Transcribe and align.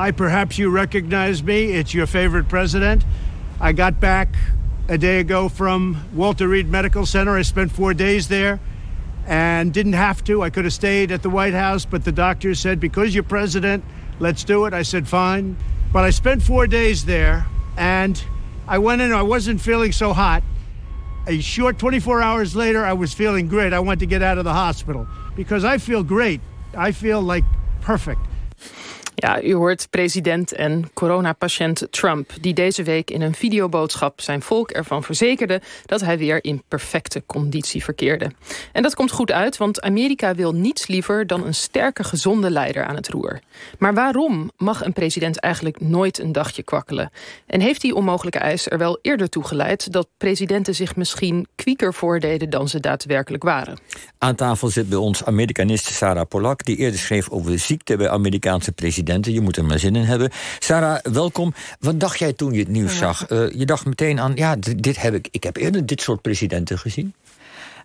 Hi, 0.00 0.12
perhaps 0.12 0.56
you 0.56 0.70
recognize 0.70 1.42
me. 1.42 1.72
It's 1.72 1.92
your 1.92 2.06
favorite 2.06 2.48
president. 2.48 3.04
I 3.60 3.72
got 3.72 4.00
back 4.00 4.34
a 4.88 4.96
day 4.96 5.20
ago 5.20 5.50
from 5.50 6.08
Walter 6.14 6.48
Reed 6.48 6.70
Medical 6.70 7.04
Center. 7.04 7.36
I 7.36 7.42
spent 7.42 7.70
four 7.70 7.92
days 7.92 8.26
there 8.26 8.60
and 9.26 9.74
didn't 9.74 9.92
have 9.92 10.24
to. 10.24 10.40
I 10.40 10.48
could 10.48 10.64
have 10.64 10.72
stayed 10.72 11.12
at 11.12 11.22
the 11.22 11.28
White 11.28 11.52
House, 11.52 11.84
but 11.84 12.02
the 12.02 12.12
doctor 12.12 12.54
said, 12.54 12.80
because 12.80 13.14
you're 13.14 13.22
president, 13.22 13.84
let's 14.20 14.42
do 14.42 14.64
it. 14.64 14.72
I 14.72 14.84
said, 14.84 15.06
fine. 15.06 15.58
But 15.92 16.04
I 16.04 16.08
spent 16.08 16.42
four 16.42 16.66
days 16.66 17.04
there 17.04 17.44
and 17.76 18.24
I 18.66 18.78
went 18.78 19.02
in, 19.02 19.12
I 19.12 19.20
wasn't 19.20 19.60
feeling 19.60 19.92
so 19.92 20.14
hot. 20.14 20.42
A 21.26 21.42
short 21.42 21.78
24 21.78 22.22
hours 22.22 22.56
later, 22.56 22.86
I 22.86 22.94
was 22.94 23.12
feeling 23.12 23.48
great. 23.48 23.74
I 23.74 23.80
wanted 23.80 24.00
to 24.00 24.06
get 24.06 24.22
out 24.22 24.38
of 24.38 24.44
the 24.44 24.54
hospital 24.54 25.06
because 25.36 25.62
I 25.62 25.76
feel 25.76 26.02
great. 26.02 26.40
I 26.74 26.92
feel 26.92 27.20
like 27.20 27.44
perfect. 27.82 28.22
Ja, 29.20 29.42
u 29.42 29.54
hoort 29.54 29.86
president 29.90 30.52
en 30.52 30.90
coronapatiënt 30.94 31.86
Trump... 31.90 32.30
die 32.40 32.54
deze 32.54 32.82
week 32.82 33.10
in 33.10 33.22
een 33.22 33.34
videoboodschap 33.34 34.20
zijn 34.20 34.42
volk 34.42 34.70
ervan 34.70 35.02
verzekerde... 35.02 35.60
dat 35.86 36.00
hij 36.00 36.18
weer 36.18 36.44
in 36.44 36.62
perfecte 36.68 37.22
conditie 37.26 37.84
verkeerde. 37.84 38.30
En 38.72 38.82
dat 38.82 38.94
komt 38.94 39.10
goed 39.10 39.32
uit, 39.32 39.56
want 39.56 39.80
Amerika 39.80 40.34
wil 40.34 40.52
niets 40.52 40.86
liever... 40.86 41.26
dan 41.26 41.46
een 41.46 41.54
sterke, 41.54 42.04
gezonde 42.04 42.50
leider 42.50 42.84
aan 42.84 42.94
het 42.94 43.08
roer. 43.08 43.40
Maar 43.78 43.94
waarom 43.94 44.50
mag 44.56 44.84
een 44.84 44.92
president 44.92 45.38
eigenlijk 45.38 45.80
nooit 45.80 46.18
een 46.18 46.32
dagje 46.32 46.62
kwakkelen? 46.62 47.10
En 47.46 47.60
heeft 47.60 47.80
die 47.80 47.94
onmogelijke 47.94 48.38
eis 48.38 48.70
er 48.70 48.78
wel 48.78 48.98
eerder 49.02 49.28
toe 49.28 49.44
geleid... 49.44 49.92
dat 49.92 50.08
presidenten 50.16 50.74
zich 50.74 50.96
misschien 50.96 51.46
kwieker 51.54 51.94
voordeden 51.94 52.50
dan 52.50 52.68
ze 52.68 52.80
daadwerkelijk 52.80 53.42
waren? 53.42 53.78
Aan 54.18 54.34
tafel 54.34 54.68
zit 54.68 54.88
bij 54.88 54.98
ons 54.98 55.24
Amerikanist 55.24 55.86
Sarah 55.86 56.28
Polak... 56.28 56.64
die 56.64 56.76
eerder 56.76 57.00
schreef 57.00 57.30
over 57.30 57.50
de 57.50 57.56
ziekte 57.56 57.96
bij 57.96 58.08
Amerikaanse 58.08 58.72
presidenten 58.72 59.08
je 59.20 59.40
moet 59.40 59.56
er 59.56 59.64
maar 59.64 59.78
zin 59.78 59.96
in 59.96 60.04
hebben. 60.04 60.30
Sarah, 60.58 60.98
welkom. 61.02 61.54
Wat 61.80 62.00
dacht 62.00 62.18
jij 62.18 62.32
toen 62.32 62.52
je 62.52 62.58
het 62.58 62.68
nieuws 62.68 62.96
zag? 62.96 63.30
Uh, 63.30 63.50
je 63.50 63.66
dacht 63.66 63.84
meteen 63.84 64.20
aan, 64.20 64.32
ja, 64.34 64.56
dit 64.76 65.02
heb 65.02 65.14
ik, 65.14 65.28
ik 65.30 65.42
heb 65.42 65.56
eerder 65.56 65.86
dit 65.86 66.00
soort 66.00 66.22
presidenten 66.22 66.78
gezien. 66.78 67.14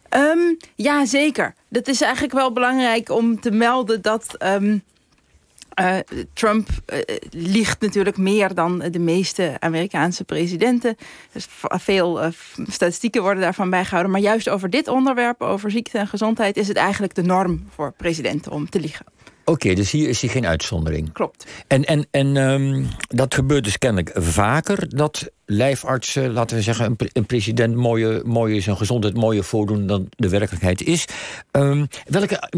Um, 0.09 0.58
ja, 0.76 1.06
zeker. 1.06 1.53
Dat 1.70 1.88
is 1.88 2.02
eigenlijk 2.02 2.34
wel 2.34 2.52
belangrijk 2.52 3.09
om 3.09 3.40
te 3.40 3.52
melden 3.52 4.02
dat... 4.02 4.36
Um, 4.44 4.84
uh, 5.80 5.98
Trump 6.34 6.70
uh, 6.70 7.00
liegt 7.30 7.81
natuurlijk 7.81 8.18
meer 8.18 8.53
dan 8.53 8.80
de 8.92 9.00
meeste 9.00 9.56
Amerikaanse 9.59 10.23
presidenten. 10.23 10.98
Dus 11.31 11.48
veel 11.59 12.23
uh, 12.23 12.30
statistieken 12.68 13.22
worden 13.22 13.42
daarvan 13.42 13.70
bijgehouden. 13.70 14.12
Maar 14.12 14.22
juist 14.22 14.50
over 14.50 14.70
dit 14.70 14.88
onderwerp, 14.88 15.42
over 15.42 15.72
ziekte 15.72 15.98
en 15.98 16.08
gezondheid... 16.08 16.58
is 16.58 16.68
het 16.68 16.78
eigenlijk 16.78 17.16
de 17.16 17.22
norm 17.22 17.68
voor 17.76 17.94
presidenten 17.98 18.52
om 18.52 18.70
te 18.70 18.80
liegen. 18.80 19.06
Oké, 19.46 19.74
dus 19.74 19.92
hier 19.92 20.10
is 20.10 20.22
hij 20.22 20.30
geen 20.30 20.46
uitzondering. 20.46 21.12
Klopt. 21.12 21.46
En, 21.68 21.84
en, 21.86 22.08
en 22.12 22.36
um, 22.36 22.88
dat 23.08 23.34
gebeurt 23.34 23.64
dus 23.64 23.78
kennelijk 23.78 24.12
vaker... 24.14 24.96
dat 24.96 25.30
lijfartsen, 25.46 26.32
laten 26.32 26.58
we 26.58 26.64
zeggen, 26.64 26.86
een, 26.86 27.10
een 27.14 27.26
president... 27.26 27.76
mooie, 27.76 28.22
mooie 28.26 28.62
zijn 28.62 28.78
gezondheid 28.78 29.16
mooier 29.16 29.44
voordoen 29.44 29.88
dan 29.88 30.08
de 30.10 30.30
werkelijkheid 30.30 30.82
is. 30.82 31.06
Um, 31.52 31.88
welke 32.06 32.50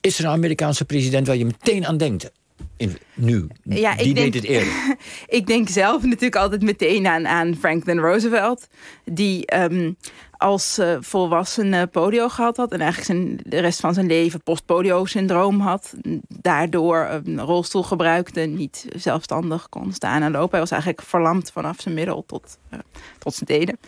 is 0.00 0.18
er 0.18 0.24
een 0.24 0.30
Amerikaanse 0.30 0.84
president 0.84 1.26
waar 1.26 1.36
je 1.36 1.44
meteen 1.44 1.86
aan 1.86 1.96
denkt? 1.96 2.30
In, 2.76 2.98
nu, 3.14 3.46
ja, 3.62 3.94
die 3.94 4.14
denk, 4.14 4.32
deed 4.32 4.42
het 4.42 4.50
eerder. 4.50 4.96
ik 5.38 5.46
denk 5.46 5.68
zelf 5.68 6.02
natuurlijk 6.02 6.36
altijd 6.36 6.62
meteen 6.62 7.06
aan, 7.06 7.28
aan 7.28 7.56
Franklin 7.56 7.98
Roosevelt... 7.98 8.68
die 9.04 9.56
um, 9.56 9.96
als 10.36 10.78
uh, 10.78 10.96
volwassen 11.00 11.90
polio 11.90 12.28
gehad 12.28 12.56
had... 12.56 12.72
en 12.72 12.80
eigenlijk 12.80 13.06
zijn, 13.06 13.40
de 13.44 13.58
rest 13.58 13.80
van 13.80 13.94
zijn 13.94 14.06
leven 14.06 14.42
post-polio-syndroom 14.42 15.60
had... 15.60 15.94
daardoor 16.28 17.08
een 17.24 17.40
rolstoel 17.40 17.82
gebruikte, 17.82 18.40
niet 18.40 18.86
zelfstandig 18.96 19.68
kon 19.68 19.92
staan 19.92 20.22
en 20.22 20.32
lopen. 20.32 20.50
Hij 20.50 20.60
was 20.60 20.70
eigenlijk 20.70 21.02
verlamd 21.02 21.52
vanaf 21.52 21.80
zijn 21.80 21.94
middel 21.94 22.24
tot, 22.26 22.58
uh, 22.70 22.78
tot 23.18 23.34
zijn 23.34 23.46
tenen. 23.46 23.78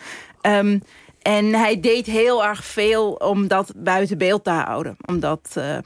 Um, 0.67 0.83
en 1.23 1.55
hij 1.55 1.81
deed 1.81 2.07
heel 2.07 2.45
erg 2.45 2.65
veel 2.65 3.13
om 3.13 3.49
dat 3.49 3.73
buiten 3.77 4.19
beeld 4.19 4.45
te 4.45 4.51
houden. 4.51 4.97
Omdat... 5.07 5.55
Uh, 5.59 5.79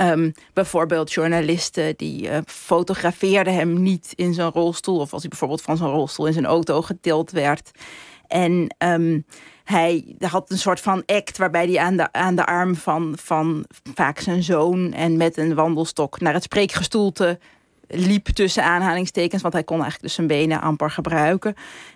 Um, 0.00 0.32
bijvoorbeeld 0.52 1.12
journalisten 1.12 1.94
die 1.96 2.28
uh, 2.28 2.38
fotografeerden 2.46 3.54
hem 3.54 3.82
niet 3.82 4.12
in 4.14 4.34
zijn 4.34 4.50
rolstoel... 4.50 4.98
of 4.98 5.12
als 5.12 5.20
hij 5.20 5.30
bijvoorbeeld 5.30 5.62
van 5.62 5.76
zijn 5.76 5.90
rolstoel 5.90 6.26
in 6.26 6.32
zijn 6.32 6.46
auto 6.46 6.82
getild 6.82 7.30
werd. 7.30 7.70
En 8.26 8.74
um, 8.78 9.26
hij 9.64 10.16
had 10.18 10.50
een 10.50 10.58
soort 10.58 10.80
van 10.80 11.02
act 11.06 11.38
waarbij 11.38 11.66
hij 11.66 11.78
aan 11.78 11.96
de, 11.96 12.12
aan 12.12 12.36
de 12.36 12.46
arm 12.46 12.76
van, 12.76 13.12
van 13.20 13.64
vaak 13.94 14.18
zijn 14.18 14.42
zoon... 14.42 14.92
en 14.92 15.16
met 15.16 15.36
een 15.36 15.54
wandelstok 15.54 16.20
naar 16.20 16.34
het 16.34 16.42
spreekgestoelte 16.42 17.38
liep 17.92 18.26
tussen 18.26 18.64
aanhalingstekens. 18.64 19.42
Want 19.42 19.54
hij 19.54 19.64
kon 19.64 19.80
eigenlijk 19.80 20.04
dus 20.04 20.14
zijn 20.14 20.26
benen 20.26 20.60
amper 20.60 20.90
gebruiken. 20.90 21.54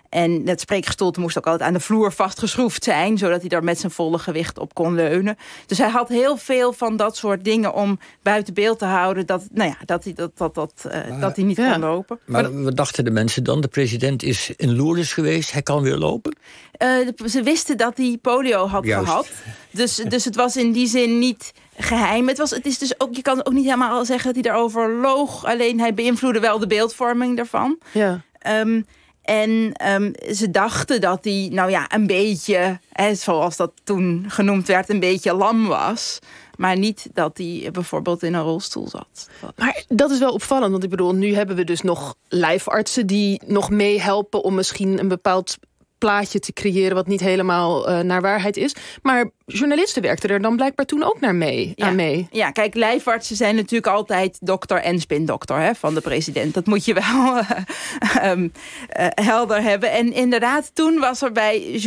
En 0.09 0.41
het 0.45 0.59
spreekgestoelte 0.59 1.19
moest 1.19 1.37
ook 1.37 1.45
altijd 1.45 1.69
aan 1.69 1.73
de 1.73 1.79
vloer 1.79 2.11
vastgeschroefd 2.11 2.83
zijn... 2.83 3.17
zodat 3.17 3.39
hij 3.39 3.49
daar 3.49 3.63
met 3.63 3.79
zijn 3.79 3.91
volle 3.91 4.19
gewicht 4.19 4.57
op 4.57 4.73
kon 4.73 4.95
leunen. 4.95 5.37
Dus 5.65 5.77
hij 5.77 5.89
had 5.89 6.09
heel 6.09 6.37
veel 6.37 6.73
van 6.73 6.97
dat 6.97 7.17
soort 7.17 7.43
dingen 7.43 7.73
om 7.73 7.99
buiten 8.21 8.53
beeld 8.53 8.79
te 8.79 8.85
houden... 8.85 9.25
dat, 9.25 9.47
nou 9.51 9.69
ja, 9.69 9.77
dat, 9.85 10.03
hij, 10.03 10.13
dat, 10.13 10.37
dat, 10.37 10.55
dat, 10.55 10.83
uh, 10.87 10.91
maar, 10.93 11.19
dat 11.19 11.35
hij 11.35 11.45
niet 11.45 11.57
ja. 11.57 11.71
kon 11.71 11.79
lopen. 11.79 12.19
Maar, 12.25 12.53
maar 12.53 12.63
wat 12.63 12.75
dachten 12.75 13.03
de 13.03 13.11
mensen 13.11 13.43
dan? 13.43 13.61
De 13.61 13.67
president 13.67 14.23
is 14.23 14.51
in 14.55 14.75
Lourdes 14.75 15.13
geweest, 15.13 15.51
hij 15.51 15.61
kan 15.61 15.81
weer 15.81 15.97
lopen? 15.97 16.37
Uh, 16.83 17.07
ze 17.25 17.43
wisten 17.43 17.77
dat 17.77 17.97
hij 17.97 18.17
polio 18.21 18.67
had 18.67 18.85
Juist. 18.85 19.07
gehad. 19.07 19.29
Dus, 19.71 19.95
dus 19.95 20.25
het 20.25 20.35
was 20.35 20.57
in 20.57 20.71
die 20.71 20.87
zin 20.87 21.19
niet 21.19 21.53
geheim. 21.77 22.27
Het 22.27 22.37
was, 22.37 22.49
het 22.49 22.65
is 22.65 22.77
dus 22.77 22.99
ook, 22.99 23.15
je 23.15 23.21
kan 23.21 23.45
ook 23.45 23.53
niet 23.53 23.65
helemaal 23.65 24.05
zeggen 24.05 24.25
dat 24.25 24.43
hij 24.43 24.51
daarover 24.51 24.91
loog. 24.91 25.45
Alleen 25.45 25.79
hij 25.79 25.93
beïnvloedde 25.93 26.39
wel 26.39 26.59
de 26.59 26.67
beeldvorming 26.67 27.35
daarvan. 27.35 27.77
Ja. 27.91 28.21
Um, 28.47 28.85
en 29.21 29.73
um, 29.91 30.11
ze 30.33 30.51
dachten 30.51 31.01
dat 31.01 31.23
hij, 31.23 31.49
nou 31.51 31.69
ja, 31.69 31.85
een 31.93 32.07
beetje, 32.07 32.79
hè, 32.91 33.15
zoals 33.15 33.57
dat 33.57 33.71
toen 33.83 34.25
genoemd 34.27 34.67
werd, 34.67 34.89
een 34.89 34.99
beetje 34.99 35.33
lam 35.33 35.67
was. 35.67 36.19
Maar 36.55 36.77
niet 36.77 37.07
dat 37.13 37.37
hij 37.37 37.69
bijvoorbeeld 37.71 38.23
in 38.23 38.33
een 38.33 38.41
rolstoel 38.41 38.87
zat. 38.87 39.29
Maar 39.55 39.83
dat 39.87 40.11
is 40.11 40.19
wel 40.19 40.33
opvallend, 40.33 40.71
want 40.71 40.83
ik 40.83 40.89
bedoel, 40.89 41.13
nu 41.13 41.35
hebben 41.35 41.55
we 41.55 41.63
dus 41.63 41.81
nog 41.81 42.15
lijfartsen 42.27 43.07
die 43.07 43.41
nog 43.45 43.69
meehelpen 43.69 44.43
om 44.43 44.55
misschien 44.55 44.99
een 44.99 45.07
bepaald 45.07 45.57
plaatje 45.97 46.39
te 46.39 46.53
creëren 46.53 46.95
wat 46.95 47.07
niet 47.07 47.19
helemaal 47.19 47.89
uh, 47.89 47.99
naar 47.99 48.21
waarheid 48.21 48.57
is. 48.57 48.75
Maar 49.01 49.31
journalisten 49.53 50.01
werkten 50.01 50.29
er 50.29 50.41
dan 50.41 50.55
blijkbaar 50.55 50.85
toen 50.85 51.03
ook 51.03 51.19
naar 51.19 51.35
mee, 51.35 51.73
ja. 51.75 51.87
aan 51.87 51.95
mee. 51.95 52.27
Ja, 52.31 52.51
kijk, 52.51 52.75
lijfartsen 52.75 53.35
zijn 53.35 53.55
natuurlijk 53.55 53.87
altijd 53.87 54.37
dokter 54.41 54.77
en 54.77 54.99
spindokter 54.99 55.59
hè, 55.59 55.75
van 55.75 55.93
de 55.93 56.01
president. 56.01 56.53
Dat 56.53 56.65
moet 56.65 56.85
je 56.85 56.93
wel 56.93 57.37
uh, 57.37 58.31
um, 58.31 58.51
uh, 58.99 59.07
helder 59.09 59.61
hebben. 59.61 59.91
En 59.91 60.13
inderdaad, 60.13 60.71
toen 60.73 60.99
was 60.99 61.21
er 61.21 61.31
bij 61.31 61.81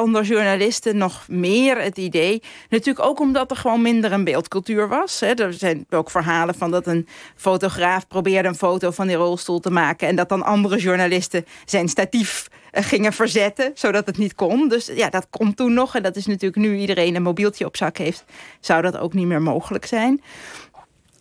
onder 0.00 0.22
journalisten 0.22 0.96
nog 0.96 1.24
meer 1.28 1.82
het 1.82 1.98
idee. 1.98 2.42
Natuurlijk 2.68 3.06
ook 3.06 3.20
omdat 3.20 3.50
er 3.50 3.56
gewoon 3.56 3.82
minder 3.82 4.12
een 4.12 4.24
beeldcultuur 4.24 4.88
was. 4.88 5.20
Hè. 5.20 5.34
Er 5.34 5.52
zijn 5.52 5.86
ook 5.90 6.10
verhalen 6.10 6.54
van 6.54 6.70
dat 6.70 6.86
een 6.86 7.06
fotograaf 7.36 8.06
probeerde 8.06 8.48
een 8.48 8.54
foto 8.54 8.90
van 8.90 9.06
die 9.06 9.16
rolstoel 9.16 9.60
te 9.60 9.70
maken. 9.70 10.08
En 10.08 10.16
dat 10.16 10.28
dan 10.28 10.44
andere 10.44 10.78
journalisten 10.78 11.44
zijn 11.64 11.88
statief 11.88 12.48
gingen 12.82 13.12
verzetten, 13.12 13.70
zodat 13.74 14.06
het 14.06 14.18
niet 14.18 14.34
kon. 14.34 14.68
Dus 14.68 14.90
ja, 14.94 15.10
dat 15.10 15.26
komt 15.30 15.56
toen 15.56 15.72
nog. 15.72 15.94
En 15.94 16.02
dat 16.02 16.16
is 16.16 16.26
natuurlijk 16.26 16.56
nu 16.56 16.75
iedereen 16.78 17.14
een 17.14 17.22
mobieltje 17.22 17.66
op 17.66 17.76
zak 17.76 17.96
heeft, 17.96 18.24
zou 18.60 18.82
dat 18.82 18.96
ook 18.96 19.12
niet 19.12 19.26
meer 19.26 19.42
mogelijk 19.42 19.86
zijn. 19.86 20.22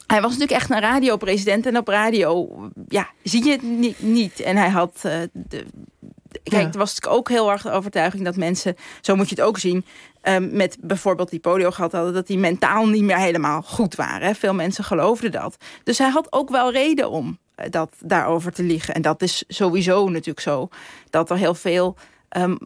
Hij 0.08 0.22
was 0.22 0.32
natuurlijk 0.32 0.62
echt 0.62 0.70
een 0.70 0.80
radiopresident. 0.80 1.66
En 1.66 1.78
op 1.78 1.88
radio 1.88 2.50
ja, 2.88 3.10
zie 3.24 3.46
je 3.46 3.52
het 3.52 3.62
niet. 3.62 4.00
niet. 4.00 4.40
En 4.40 4.58
hij 4.58 4.70
had... 4.70 5.02
Uh, 5.06 5.12
de, 5.34 5.66
Kijk, 6.44 6.74
er 6.74 6.80
was 6.80 6.94
natuurlijk 6.94 7.20
ook 7.20 7.30
heel 7.30 7.52
erg 7.52 7.62
de 7.62 7.72
overtuiging 7.72 8.24
dat 8.24 8.36
mensen... 8.36 8.76
zo 9.02 9.16
moet 9.16 9.30
je 9.30 9.36
het 9.36 9.44
ook 9.44 9.58
zien... 9.58 9.86
Um, 10.24 10.56
met 10.56 10.78
bijvoorbeeld 10.82 11.30
die 11.30 11.40
polio 11.40 11.72
gehad 11.72 11.92
hadden... 11.92 12.14
dat 12.14 12.28
die 12.28 12.38
mentaal 12.38 12.88
niet 12.88 13.04
meer 13.04 13.18
helemaal 13.18 13.62
goed 13.62 13.96
waren. 13.96 14.36
Veel 14.36 14.54
mensen 14.54 14.84
geloofden 14.84 15.32
dat. 15.32 15.58
Dus 15.84 15.98
hij 15.98 16.10
had 16.10 16.28
ook 16.30 16.50
wel 16.50 16.72
reden 16.72 17.10
om 17.10 17.38
dat 17.70 17.96
daarover 18.00 18.52
te 18.52 18.64
liegen. 18.64 18.94
En 18.94 19.02
dat 19.02 19.22
is 19.22 19.44
sowieso 19.48 20.10
natuurlijk 20.10 20.40
zo. 20.40 20.70
Dat 21.10 21.30
er 21.30 21.38
heel 21.38 21.54
veel 21.54 21.96
um, 22.38 22.58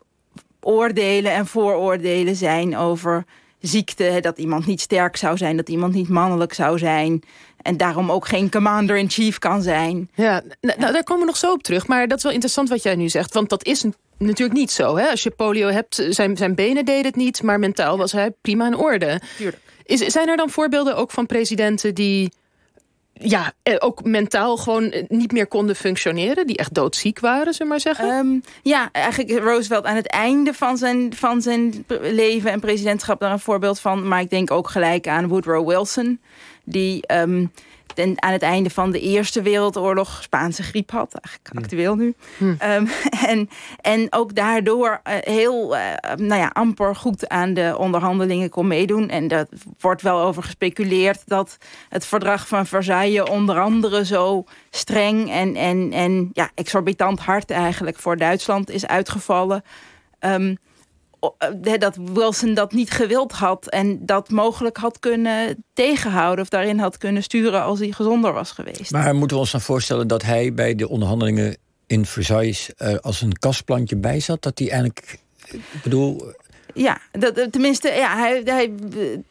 oordelen 0.62 1.32
en 1.32 1.48
vooroordelen 1.48 2.36
zijn 2.36 2.78
over 2.78 3.26
ziekte. 3.60 4.18
Dat 4.22 4.38
iemand 4.38 4.66
niet 4.66 4.82
sterk 4.82 5.18
zou 5.18 5.38
zijn, 5.38 5.58
dat 5.58 5.70
iemand 5.70 5.94
niet 5.94 6.10
mannelijk 6.10 6.54
zou 6.54 6.78
zijn. 6.78 7.24
En 7.62 7.78
daarom 7.78 8.12
ook 8.12 8.28
geen 8.28 8.52
commander-in-chief 8.52 9.38
kan 9.38 9.62
zijn. 9.62 10.10
Ja, 10.16 10.42
nou, 10.62 10.80
daar 10.80 11.04
komen 11.04 11.22
we 11.22 11.28
nog 11.28 11.38
zo 11.38 11.52
op 11.52 11.64
terug. 11.64 11.88
Maar 11.88 12.08
dat 12.08 12.18
is 12.18 12.24
wel 12.24 12.32
interessant 12.32 12.70
wat 12.70 12.84
jij 12.84 12.96
nu 12.96 13.10
zegt. 13.10 13.34
Want 13.34 13.50
dat 13.50 13.66
is 13.66 13.86
natuurlijk 14.18 14.60
niet 14.60 14.72
zo. 14.72 14.98
Hè? 14.98 15.10
Als 15.10 15.24
je 15.24 15.30
polio 15.30 15.68
hebt, 15.68 16.06
zijn, 16.10 16.38
zijn 16.38 16.56
benen 16.56 16.86
deden 16.86 17.06
het 17.06 17.16
niet... 17.16 17.44
maar 17.44 17.60
mentaal 17.60 17.98
was 17.98 18.12
hij 18.12 18.32
prima 18.42 18.68
in 18.68 18.76
orde. 18.76 19.22
Tuurlijk. 19.38 19.62
Is, 19.84 20.00
zijn 20.00 20.28
er 20.28 20.38
dan 20.38 20.50
voorbeelden 20.50 20.96
ook 20.96 21.12
van 21.12 21.26
presidenten 21.26 21.96
die 21.96 22.32
ja, 23.20 23.54
ook 23.80 24.04
mentaal 24.04 24.58
gewoon 24.58 24.94
niet 25.08 25.32
meer 25.32 25.48
konden 25.48 25.76
functioneren. 25.76 26.48
Die 26.48 26.58
echt 26.58 26.74
doodziek 26.74 27.20
waren, 27.20 27.54
zullen 27.54 27.68
maar 27.68 27.80
zeggen. 27.80 28.10
Um, 28.10 28.44
ja, 28.64 28.90
eigenlijk 28.92 29.40
Roosevelt 29.44 29.86
aan 29.86 29.96
het 29.96 30.08
einde 30.08 30.54
van 30.54 30.78
zijn, 30.78 31.16
van 31.16 31.42
zijn 31.42 31.86
leven 32.02 32.52
en 32.52 32.60
presidentschap 32.60 33.20
daar 33.20 33.32
een 33.32 33.40
voorbeeld 33.40 33.80
van. 33.80 34.08
Maar 34.08 34.22
ik 34.22 34.30
denk 34.30 34.52
ook 34.52 34.70
gelijk 34.70 35.08
aan 35.08 35.28
Woodrow 35.28 35.68
Wilson. 35.68 36.20
Die 36.70 37.06
ehm, 37.06 37.46
ten, 37.94 38.24
aan 38.24 38.32
het 38.32 38.42
einde 38.42 38.70
van 38.70 38.92
de 38.92 39.00
Eerste 39.00 39.42
Wereldoorlog 39.42 40.24
Spaanse 40.24 40.64
griep 40.64 40.92
had. 40.92 41.14
Eigenlijk 41.14 41.66
actueel 41.66 41.96
nu. 41.96 42.16
Ehm, 42.58 42.86
en, 43.28 43.50
en 43.82 44.08
ook 44.10 44.36
daardoor 44.36 45.00
eh, 45.04 45.16
heel 45.22 45.76
uh, 45.76 45.82
nou 46.16 46.42
ja, 46.42 46.50
amper 46.54 46.96
goed 46.96 47.30
aan 47.30 47.54
de 47.54 47.76
onderhandelingen 47.78 48.50
kon 48.50 48.68
meedoen. 48.68 49.10
En 49.10 49.28
daar 49.28 49.46
wordt 49.80 50.02
wel 50.02 50.22
over 50.22 50.44
gespeculeerd 50.44 51.22
dat 51.26 51.58
het 51.90 52.06
verdrag 52.06 52.48
van 52.48 52.66
Versailles 52.66 53.30
onder 53.30 53.60
andere 53.60 54.06
zo 54.06 54.44
streng 54.70 55.32
en, 55.32 55.56
en, 55.56 55.92
en 55.92 56.30
ja, 56.34 56.50
exorbitant 56.56 57.20
hard 57.20 57.52
eigenlijk 57.52 57.98
voor 57.98 58.18
Duitsland 58.18 58.70
is 58.70 58.88
uitgevallen. 58.88 59.64
Um, 60.20 60.58
dat 61.80 61.96
Wilson 62.14 62.54
dat 62.54 62.72
niet 62.72 62.92
gewild 62.92 63.32
had 63.32 63.70
en 63.70 64.06
dat 64.06 64.30
mogelijk 64.30 64.78
had 64.78 65.00
kunnen 65.00 65.64
tegenhouden 65.74 66.44
of 66.44 66.50
daarin 66.50 66.80
had 66.80 66.98
kunnen 66.98 67.24
sturen 67.24 67.64
als 67.64 67.80
hij 67.80 67.92
gezonder 67.92 68.34
was 68.34 68.52
geweest. 68.52 68.92
Maar 68.92 69.16
moeten 69.16 69.36
we 69.36 69.42
ons 69.44 69.52
dan 69.52 69.62
voorstellen 69.62 70.08
dat 70.08 70.22
hij 70.22 70.54
bij 70.54 70.76
de 70.76 70.90
onderhandelingen 70.90 71.58
in 71.88 72.06
Versailles 72.06 72.70
er 72.78 73.00
als 73.00 73.22
een 73.22 73.34
kastplantje 73.34 73.96
bij 73.96 74.20
zat? 74.20 74.42
Dat 74.42 74.60
hij 74.60 74.70
eigenlijk, 74.70 75.20
ik 75.48 75.62
bedoel. 75.84 76.34
Ja, 76.74 77.02
dat, 77.12 77.52
tenminste, 77.52 77.92
ja, 77.92 78.18
hij, 78.18 78.42
hij 78.46 78.74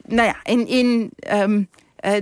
nou 0.07 0.29
ja, 0.29 0.37
in. 0.45 0.67
in 0.67 1.11
um, 1.33 1.69
uh, 2.07 2.13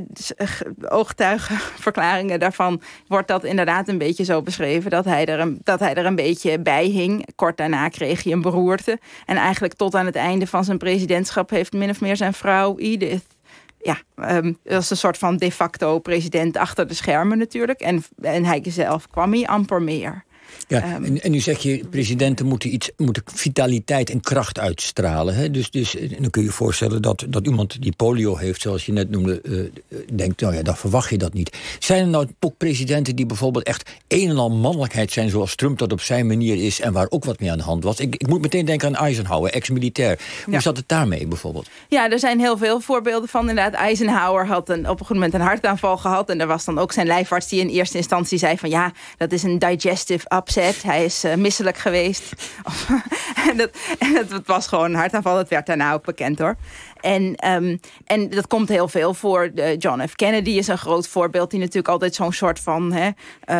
oogtuigenverklaringen 0.89 2.41
daarvan 2.41 2.83
wordt 3.07 3.29
dat 3.29 3.45
inderdaad 3.45 3.89
een 3.89 3.99
beetje 3.99 4.25
zo 4.25 4.43
beschreven 4.43 4.91
dat 4.91 5.05
hij, 5.05 5.27
er 5.27 5.41
een, 5.41 5.61
dat 5.63 5.81
hij 5.81 5.95
er 5.95 6.07
een 6.07 6.15
beetje 6.15 6.59
bij 6.59 6.85
hing. 6.85 7.29
Kort 7.35 7.57
daarna 7.57 7.89
kreeg 7.89 8.23
hij 8.23 8.33
een 8.33 8.43
beroerte. 8.43 8.99
En 9.27 9.37
eigenlijk 9.37 9.75
tot 9.75 9.95
aan 9.95 10.07
het 10.07 10.17
einde 10.17 10.47
van 10.47 10.65
zijn 10.65 10.79
presidentschap 10.79 11.51
heeft 11.51 11.73
min 11.73 11.91
of 11.91 12.01
meer 12.01 12.17
zijn 12.17 12.35
vrouw 12.35 12.79
Edith 12.79 13.25
ja, 13.87 13.99
um, 14.37 14.59
dat 14.63 14.83
is 14.83 14.91
een 14.91 14.97
soort 14.97 15.19
van 15.19 15.37
de 15.37 15.53
facto 15.53 15.99
president 15.99 16.57
achter 16.57 16.87
de 16.87 16.95
schermen 16.95 17.39
natuurlijk. 17.39 17.81
En, 17.81 18.05
en 18.23 18.45
hij 18.45 18.63
zelf 18.65 19.09
kwam 19.09 19.33
hij 19.33 19.47
amper 19.47 19.83
meer. 19.83 20.25
Ja, 20.69 20.83
ehm, 20.83 21.05
en, 21.05 21.23
en, 21.23 21.31
nu 21.31 21.41
zeg 21.41 21.59
je, 21.59 21.85
presidenten 21.91 22.47
moeten, 22.47 22.75
iets, 22.75 22.91
moeten 22.97 23.23
vitaliteit 23.35 24.11
en 24.11 24.21
kracht 24.21 24.59
uitstralen. 24.59 25.35
Hè? 25.35 25.51
Dus, 25.51 25.71
dus 25.71 25.97
en 25.97 26.17
dan 26.21 26.31
kun 26.31 26.43
je 26.43 26.49
je 26.49 26.55
voorstellen 26.55 27.03
dat, 27.03 27.25
dat 27.29 27.47
iemand 27.47 27.83
die 27.83 27.93
polio 27.97 28.37
heeft, 28.37 28.61
zoals 28.61 28.87
je 28.87 28.93
net 28.93 29.11
noemde, 29.11 29.41
uh, 29.43 29.61
denkt, 30.13 30.41
nou 30.41 30.55
ja, 30.55 30.63
dan 30.63 30.77
verwacht 30.77 31.11
je 31.11 31.19
dat 31.19 31.33
niet. 31.33 31.57
Zijn 31.79 32.03
er 32.03 32.09
nou 32.09 32.29
ook 32.41 32.57
presidenten 32.57 33.17
die 33.17 33.27
bijvoorbeeld 33.27 33.65
echt 33.65 33.91
een 34.09 34.29
en 34.29 34.37
al 34.37 34.51
mannelijkheid 34.51 35.13
zijn, 35.13 35.31
zoals 35.31 35.55
Trump 35.55 35.79
dat 35.79 35.93
op 35.93 36.01
zijn 36.01 36.27
manier 36.27 36.65
is, 36.65 36.81
en 36.81 36.93
waar 36.93 37.07
ook 37.09 37.25
wat 37.25 37.41
mee 37.41 37.51
aan 37.51 37.59
de 37.59 37.65
hand 37.65 37.85
was? 37.85 38.01
Ik, 38.01 38.15
ik 38.15 38.29
moet 38.29 38.41
meteen 38.41 38.65
denken 38.65 38.89
aan 38.89 39.05
Eisenhower, 39.05 39.53
ex-militair. 39.53 40.21
Hoe 40.45 40.55
ja. 40.55 40.61
zat 40.61 40.77
het 40.77 40.89
daarmee 40.89 41.27
bijvoorbeeld? 41.27 41.69
Ja, 41.89 42.11
er 42.11 42.19
zijn 42.19 42.41
heel 42.41 42.57
veel 42.57 42.81
voorbeelden 42.81 43.29
van. 43.29 43.49
Inderdaad, 43.49 43.73
Eisenhower 43.73 44.47
had 44.47 44.69
een, 44.69 44.89
op 44.89 45.01
een 45.01 45.07
goed 45.07 45.17
moment 45.17 45.35
een 45.35 45.41
hartaanval 45.41 45.97
gehad. 45.97 46.31
En 46.31 46.41
er 46.41 46.47
was 46.47 46.65
dan 46.65 46.79
ook 46.79 46.93
zijn 46.93 47.07
lijfarts 47.07 47.49
die 47.49 47.61
in 47.61 47.69
eerste 47.69 47.97
instantie 47.97 48.39
zei 48.39 48.59
van 48.59 48.71
ja, 48.71 48.93
dat 49.17 49.33
is 49.33 49.43
een 49.43 49.59
digestive 49.59 50.29
upset 50.37 50.83
hij 50.83 51.05
is 51.05 51.25
uh, 51.25 51.35
misselijk 51.35 51.77
geweest. 51.77 52.33
en 53.51 53.57
dat, 53.57 53.71
en 53.99 54.27
dat, 54.29 54.47
was 54.47 54.67
gewoon 54.67 54.85
een 54.85 54.95
hartaanval. 54.95 55.35
Dat 55.35 55.49
werd 55.49 55.67
daarna 55.67 55.93
ook 55.93 56.05
bekend 56.05 56.39
hoor. 56.39 56.57
En, 57.01 57.49
um, 57.53 57.81
en 58.05 58.31
dat 58.31 58.47
komt 58.47 58.69
heel 58.69 58.89
veel 58.89 59.15
voor. 59.15 59.51
John 59.79 60.07
F. 60.07 60.15
Kennedy 60.15 60.51
is 60.51 60.67
een 60.67 60.79
groot 60.79 61.09
voorbeeld. 61.09 61.51
Die 61.51 61.61
natuurlijk 61.61 61.89
altijd 61.89 62.15
zo'n 62.15 62.33
soort 62.33 62.61
van 62.61 62.93
hè, 62.93 63.11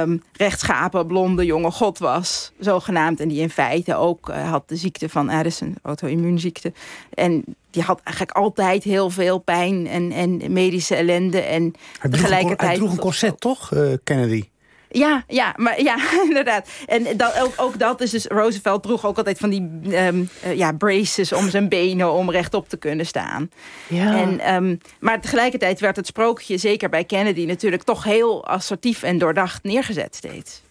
um, 0.01 0.23
rechtschapen, 0.33 1.07
blonde 1.07 1.45
jonge 1.45 1.71
god 1.71 1.99
was. 1.99 2.53
Zogenaamd. 2.59 3.21
En 3.21 3.29
die 3.29 3.41
in 3.41 3.51
feite 3.51 3.95
ook 3.95 4.29
uh, 4.29 4.51
had 4.51 4.69
de 4.69 4.77
ziekte 4.77 5.09
van 5.09 5.29
Addison. 5.29 5.75
Auto-immuunziekte. 5.83 6.73
En 7.15 7.45
die 7.71 7.83
had 7.83 8.01
eigenlijk 8.05 8.37
altijd 8.37 8.85
heel 8.85 9.11
veel 9.11 9.39
pijn 9.39 9.87
en, 9.87 10.13
en 10.13 10.53
medische 10.53 10.95
ellende. 10.95 11.41
En 11.41 11.75
hij 11.99 12.11
tegelijkertijd... 12.11 12.69
Hij 12.69 12.79
droeg 12.79 12.93
een 12.93 12.99
corset, 12.99 13.41
toch, 13.41 13.75
uh, 13.75 13.93
Kennedy? 14.05 14.45
Ja, 14.89 15.25
ja, 15.29 15.55
maar 15.57 15.83
ja, 15.83 15.97
inderdaad. 16.29 16.69
En 16.87 17.17
dat, 17.17 17.41
ook, 17.41 17.53
ook 17.57 17.79
dat 17.79 18.01
is 18.01 18.11
dus... 18.11 18.25
Roosevelt 18.27 18.83
droeg 18.83 19.07
ook 19.07 19.17
altijd 19.17 19.39
van 19.39 19.51
die 19.51 19.97
um, 20.07 20.29
ja, 20.55 20.73
braces 20.73 21.33
om 21.33 21.51
zijn 21.51 21.69
benen... 21.69 22.13
om 22.13 22.31
rechtop 22.31 22.69
te 22.69 22.77
kunnen 22.77 23.07
staan. 23.07 23.51
Ja. 23.87 24.17
En, 24.17 24.55
um, 24.55 24.81
maar 25.01 25.21
tegelijkertijd 25.21 25.81
werd 25.81 25.97
het 25.97 26.07
sprookje, 26.07 26.59
zeker 26.59 26.89
bij 26.89 27.05
Kennedy... 27.05 27.45
natuurlijk 27.45 27.83
toch 27.83 28.05
heel 28.05 28.47
assertief 28.47 29.03
en 29.03 29.19
doordacht 29.19 29.63
neergezet 29.63 30.17
steeds. 30.17 30.63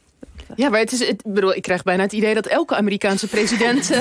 Ja, 0.56 0.69
maar 0.69 0.80
het 0.80 0.92
is, 0.92 1.07
het, 1.07 1.21
bedoel, 1.25 1.56
ik 1.56 1.62
krijg 1.62 1.83
bijna 1.83 2.03
het 2.03 2.12
idee 2.12 2.33
dat 2.33 2.45
elke 2.45 2.75
Amerikaanse 2.75 3.27
president 3.27 3.92
uh, 3.92 3.97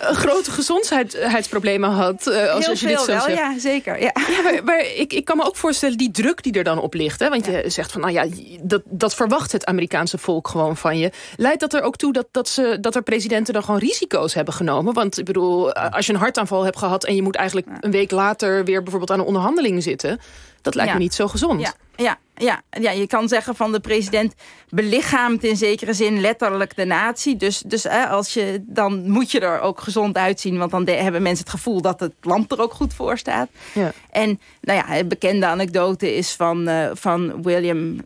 grote 0.00 0.50
gezondheidsproblemen 0.50 1.90
had. 1.90 2.26
Uh, 2.26 2.52
als, 2.52 2.68
als 2.68 2.80
je 2.80 2.86
dit 2.86 3.00
zo 3.00 3.06
wel, 3.06 3.20
zegt. 3.20 3.38
ja, 3.38 3.58
zeker. 3.58 4.00
Ja. 4.00 4.12
ja 4.28 4.42
maar, 4.42 4.64
maar 4.64 4.86
ik, 4.96 5.12
ik 5.12 5.24
kan 5.24 5.36
me 5.36 5.44
ook 5.44 5.56
voorstellen 5.56 5.98
die 5.98 6.10
druk 6.10 6.42
die 6.42 6.52
er 6.52 6.64
dan 6.64 6.80
op 6.80 6.94
ligt. 6.94 7.20
Hè? 7.20 7.28
Want 7.28 7.46
je 7.46 7.64
zegt 7.66 7.92
van, 7.92 8.00
nou 8.00 8.12
ja, 8.12 8.26
dat, 8.62 8.82
dat 8.84 9.14
verwacht 9.14 9.52
het 9.52 9.66
Amerikaanse 9.66 10.18
volk 10.18 10.48
gewoon 10.48 10.76
van 10.76 10.98
je. 10.98 11.10
Leidt 11.36 11.60
dat 11.60 11.74
er 11.74 11.82
ook 11.82 11.96
toe 11.96 12.12
dat, 12.12 12.26
dat, 12.30 12.48
ze, 12.48 12.78
dat 12.80 12.94
er 12.94 13.02
presidenten 13.02 13.54
dan 13.54 13.64
gewoon 13.64 13.80
risico's 13.80 14.34
hebben 14.34 14.54
genomen? 14.54 14.94
Want 14.94 15.18
ik 15.18 15.24
bedoel, 15.24 15.72
als 15.72 16.06
je 16.06 16.12
een 16.12 16.18
hartaanval 16.18 16.64
hebt 16.64 16.78
gehad 16.78 17.04
en 17.04 17.14
je 17.14 17.22
moet 17.22 17.36
eigenlijk 17.36 17.66
een 17.80 17.90
week 17.90 18.10
later 18.10 18.64
weer 18.64 18.82
bijvoorbeeld 18.82 19.10
aan 19.10 19.18
een 19.18 19.26
onderhandeling 19.26 19.82
zitten 19.82 20.18
dat 20.62 20.74
lijkt 20.74 20.92
me 20.92 20.98
niet 20.98 21.14
zo 21.14 21.28
gezond. 21.28 21.60
Ja, 21.60 21.74
ja, 21.96 22.18
ja, 22.34 22.62
ja, 22.70 22.90
je 22.90 23.06
kan 23.06 23.28
zeggen 23.28 23.56
van 23.56 23.72
de 23.72 23.80
president 23.80 24.34
belichaamt 24.68 25.44
in 25.44 25.56
zekere 25.56 25.92
zin 25.92 26.20
letterlijk 26.20 26.76
de 26.76 26.84
natie. 26.84 27.36
Dus, 27.36 27.62
dus 27.66 27.88
als 27.88 28.34
je, 28.34 28.62
dan 28.66 29.10
moet 29.10 29.30
je 29.30 29.40
er 29.40 29.60
ook 29.60 29.80
gezond 29.80 30.16
uitzien. 30.16 30.58
Want 30.58 30.70
dan 30.70 30.86
hebben 30.86 31.22
mensen 31.22 31.44
het 31.44 31.54
gevoel 31.54 31.80
dat 31.80 32.00
het 32.00 32.12
land 32.20 32.52
er 32.52 32.60
ook 32.60 32.72
goed 32.72 32.94
voor 32.94 33.18
staat. 33.18 33.48
Ja. 33.72 33.92
En 34.10 34.40
nou 34.60 34.78
ja, 34.78 34.98
een 34.98 35.08
bekende 35.08 35.46
anekdote 35.46 36.14
is 36.16 36.32
van, 36.32 36.68
uh, 36.68 36.90
van 36.92 37.42
William 37.42 37.96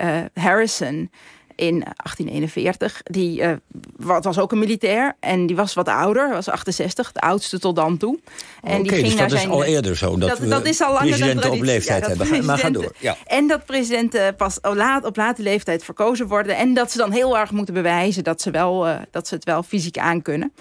uh, 0.00 0.18
Harrison 0.34 1.10
in 1.56 1.78
1841. 1.78 3.00
Die 3.02 3.40
uh, 3.40 3.50
was 3.96 4.38
ook 4.38 4.52
een 4.52 4.58
militair 4.58 5.16
en 5.20 5.46
die 5.46 5.56
was 5.56 5.74
wat 5.74 5.88
ouder, 5.88 6.30
was 6.30 6.48
68, 6.48 7.12
de 7.12 7.20
oudste 7.20 7.58
tot 7.58 7.76
dan 7.76 7.96
toe. 7.96 8.18
En 8.62 8.82
die 8.82 8.92
ging 8.92 9.06
dus 9.06 9.16
dat 9.16 9.32
is 9.32 9.48
al 9.48 9.64
eerder 9.64 9.96
zo, 9.96 10.16
dat, 10.16 10.38
dat, 10.38 10.50
dat 10.50 10.66
is 10.66 10.80
al 10.80 10.96
presidenten 10.96 11.50
op 11.50 11.62
leeftijd 11.62 12.06
hebben. 12.06 12.44
Maar 12.44 12.58
ga 12.58 12.70
door. 12.70 12.92
Ja. 12.98 13.16
En 13.26 13.46
dat 13.46 13.64
presidenten 13.64 14.36
pas 14.36 14.58
laat, 14.62 15.04
op 15.04 15.16
late 15.16 15.42
leeftijd 15.42 15.84
verkozen 15.84 16.26
worden 16.26 16.56
en 16.56 16.74
dat 16.74 16.90
ze 16.90 16.98
dan 16.98 17.10
heel 17.10 17.38
erg 17.38 17.50
moeten 17.50 17.74
bewijzen 17.74 18.24
dat 18.24 18.40
ze, 18.40 18.50
wel, 18.50 18.88
uh, 18.88 18.96
dat 19.10 19.28
ze 19.28 19.34
het 19.34 19.44
wel 19.44 19.62
fysiek 19.62 19.98
aankunnen. 19.98 20.52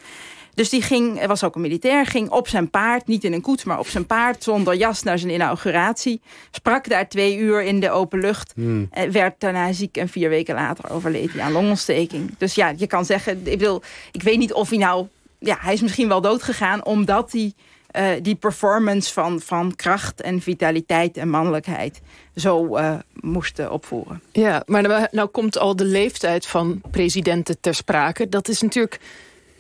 Dus 0.54 0.70
die 0.70 0.82
ging, 0.82 1.26
was 1.26 1.44
ook 1.44 1.56
een 1.56 1.62
militair, 1.62 2.06
ging 2.06 2.30
op 2.30 2.48
zijn 2.48 2.70
paard, 2.70 3.08
niet 3.08 3.24
in 3.24 3.34
een 3.34 3.42
koets, 3.42 3.64
maar 3.64 3.80
op 3.80 3.88
zijn 3.88 4.06
paard, 4.06 4.44
zonder 4.44 4.76
jas 4.76 5.04
naar 5.04 5.20
zijn 5.20 5.34
inauguratie. 5.34 6.22
Sprak 6.52 6.90
daar 6.90 7.10
twee 7.10 7.38
uur 7.38 7.64
in 7.64 7.80
de 7.80 7.92
open 7.92 8.20
lucht. 8.20 8.52
Hmm. 8.56 8.88
En 8.92 9.12
werd 9.12 9.40
daarna 9.40 9.74
ziek 9.74 9.98
en 9.98 10.10
vier 10.10 10.30
weken 10.30 10.56
later 10.56 10.92
overleed 10.92 11.34
hij 11.34 11.42
aan 11.42 11.52
longontsteking. 11.52 12.36
Dus 12.38 12.56
ja, 12.56 12.74
je 12.78 12.88
kan 12.88 13.06
zeggen, 13.06 13.42
ik, 13.44 13.60
wil, 13.60 13.82
ik 14.12 14.24
weet 14.24 14.38
niet 14.38 14.54
of 14.54 14.70
hij 14.70 14.78
nou, 14.78 15.08
ja, 15.40 15.58
hij 15.60 15.74
is 15.74 15.82
misschien 15.82 16.08
wel 16.08 16.22
dood 16.22 16.44
gegaan 16.44 16.86
omdat 16.86 17.32
hij 17.32 17.54
uh, 17.96 18.08
die 18.22 18.36
performance 18.36 19.14
van, 19.14 19.42
van 19.42 19.76
kracht 19.76 20.22
en 20.22 20.42
vitaliteit 20.42 21.18
en 21.18 21.30
mannelijkheid 21.30 22.02
zo 22.36 22.78
uh, 22.78 22.96
moesten 23.14 23.72
opvoeren. 23.72 24.22
Ja, 24.32 24.64
maar 24.66 24.82
nou, 24.82 25.08
nou 25.12 25.28
komt 25.28 25.58
al 25.58 25.76
de 25.76 25.86
leeftijd 25.86 26.46
van 26.46 26.82
presidenten 26.92 27.58
ter 27.60 27.76
sprake. 27.76 28.30
Dat 28.30 28.48
is 28.48 28.62
natuurlijk 28.62 29.00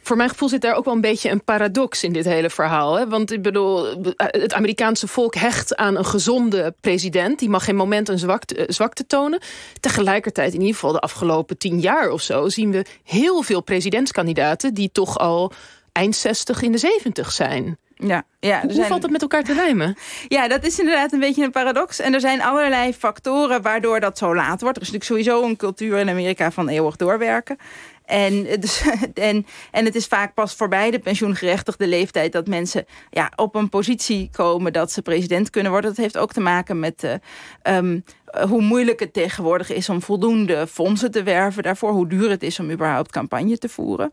voor 0.04 0.18
mijn 0.18 0.30
gevoel 0.30 0.50
zit 0.50 0.62
daar 0.62 0.76
ook 0.76 0.86
wel 0.86 0.94
een 0.94 1.02
beetje 1.02 1.30
een 1.30 1.44
paradox 1.44 2.04
in 2.04 2.14
dit 2.14 2.26
hele 2.26 2.50
verhaal. 2.50 2.96
Hè? 2.96 3.08
Want 3.08 3.32
ik 3.32 3.42
bedoel, 3.42 3.86
het 4.18 4.54
Amerikaanse 4.54 5.08
volk 5.08 5.36
hecht 5.36 5.76
aan 5.76 5.98
een 5.98 6.06
gezonde 6.06 6.76
president. 6.82 7.40
Die 7.40 7.50
mag 7.50 7.64
geen 7.64 7.76
moment 7.76 8.10
een 8.10 8.20
zwakte, 8.20 8.56
eh, 8.56 8.66
zwakte 8.68 9.06
tonen. 9.06 9.40
Tegelijkertijd, 9.80 10.54
in 10.54 10.60
ieder 10.60 10.74
geval 10.74 10.92
de 10.92 11.00
afgelopen 11.00 11.58
tien 11.58 11.80
jaar 11.80 12.10
of 12.10 12.22
zo... 12.22 12.50
zien 12.50 12.72
we 12.72 12.86
heel 13.04 13.42
veel 13.42 13.62
presidentskandidaten 13.62 14.74
die 14.74 14.92
toch 14.92 15.18
al 15.18 15.52
eind 15.92 16.16
60 16.16 16.62
in 16.62 16.72
de 16.72 16.78
70 16.78 17.32
zijn. 17.32 17.78
Ja, 18.08 18.24
ja, 18.40 18.62
Hoe 18.62 18.74
zijn... 18.74 18.88
valt 18.88 19.02
dat 19.02 19.12
met 19.12 19.22
elkaar 19.22 19.44
te 19.44 19.54
rijmen? 19.54 19.98
Ja, 20.28 20.48
dat 20.48 20.66
is 20.66 20.80
inderdaad 20.80 21.12
een 21.12 21.20
beetje 21.20 21.44
een 21.44 21.52
paradox. 21.52 22.00
En 22.00 22.14
er 22.14 22.20
zijn 22.20 22.42
allerlei 22.42 22.94
factoren 22.94 23.62
waardoor 23.62 24.00
dat 24.00 24.18
zo 24.18 24.36
laat 24.36 24.62
wordt. 24.62 24.78
Er 24.78 24.84
is 24.84 24.92
natuurlijk 24.92 25.26
sowieso 25.26 25.48
een 25.50 25.56
cultuur 25.56 25.98
in 25.98 26.10
Amerika 26.10 26.52
van 26.52 26.68
eeuwig 26.68 26.96
doorwerken. 26.96 27.58
En, 28.06 28.44
dus, 28.60 28.84
en, 29.14 29.46
en 29.72 29.86
het 29.86 29.96
is 29.96 30.08
vaak 30.08 30.34
pas 30.34 30.56
voorbij 30.56 30.92
de 30.92 31.00
pensioengerechtigde 31.00 31.88
leeftijd... 31.88 32.32
dat 32.32 32.48
mensen 32.48 32.86
ja, 33.10 33.32
op 33.36 33.56
een 33.56 33.70
positie 33.70 34.30
komen 34.32 34.74
dat 34.74 34.92
ze 34.92 35.02
president 35.02 35.50
kunnen 35.50 35.72
worden. 35.72 35.90
Dat 35.90 36.00
heeft 36.00 36.18
ook 36.18 36.34
te 36.34 36.42
maken 36.42 36.80
met 36.80 37.04
uh, 37.04 37.76
um, 37.78 38.04
hoe 38.48 38.62
moeilijk 38.62 39.00
het 39.00 39.14
tegenwoordig 39.14 39.72
is... 39.72 39.90
om 39.90 40.02
voldoende 40.02 40.68
fondsen 40.68 41.12
te 41.12 41.24
werven 41.24 41.64
daarvoor. 41.64 41.92
Hoe 41.92 42.08
duur 42.08 42.30
het 42.30 42.44
is 42.44 42.60
om 42.60 42.72
überhaupt 42.72 43.12
campagne 43.12 43.58
te 43.58 43.70
voeren. 43.70 44.12